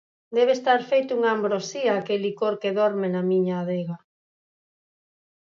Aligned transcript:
Debe 0.37 0.53
estar 0.55 0.79
feito 0.91 1.11
unha 1.17 1.31
ambrosía 1.37 1.91
aquel 1.93 2.19
licor 2.27 2.53
que 2.61 2.75
dorme 2.79 3.07
na 3.15 3.21
miña 3.29 3.55
adega. 3.59 3.97